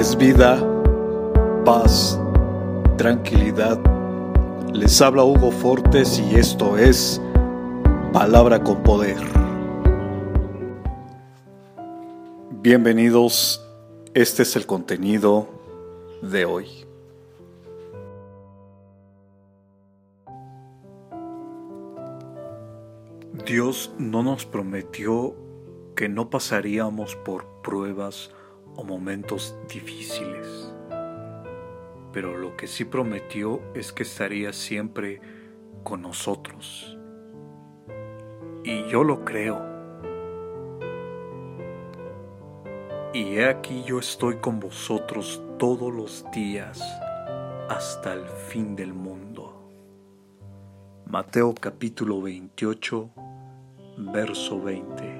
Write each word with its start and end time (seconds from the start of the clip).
es 0.00 0.16
vida, 0.16 0.58
paz, 1.66 2.18
tranquilidad. 2.96 3.78
Les 4.72 4.98
habla 5.02 5.24
Hugo 5.24 5.50
Fortes 5.50 6.18
y 6.18 6.36
esto 6.36 6.78
es 6.78 7.20
Palabra 8.10 8.64
con 8.64 8.82
Poder. 8.82 9.18
Bienvenidos, 12.62 13.62
este 14.14 14.44
es 14.44 14.56
el 14.56 14.64
contenido 14.64 15.50
de 16.22 16.46
hoy. 16.46 16.66
Dios 23.44 23.92
no 23.98 24.22
nos 24.22 24.46
prometió 24.46 25.34
que 25.94 26.08
no 26.08 26.30
pasaríamos 26.30 27.16
por 27.16 27.44
pruebas 27.62 28.30
o 28.80 28.84
momentos 28.84 29.54
difíciles. 29.68 30.72
Pero 32.12 32.38
lo 32.38 32.56
que 32.56 32.66
sí 32.66 32.86
prometió 32.86 33.60
es 33.74 33.92
que 33.92 34.04
estaría 34.04 34.52
siempre 34.54 35.20
con 35.82 36.00
nosotros. 36.00 36.98
Y 38.64 38.88
yo 38.88 39.04
lo 39.04 39.22
creo. 39.24 39.60
Y 43.12 43.36
he 43.36 43.48
aquí 43.48 43.84
yo 43.84 43.98
estoy 43.98 44.36
con 44.36 44.60
vosotros 44.60 45.42
todos 45.58 45.92
los 45.92 46.24
días 46.32 46.80
hasta 47.68 48.14
el 48.14 48.26
fin 48.48 48.74
del 48.76 48.94
mundo. 48.94 49.70
Mateo 51.06 51.54
capítulo 51.54 52.22
28, 52.22 53.10
verso 54.12 54.62
20. 54.62 55.19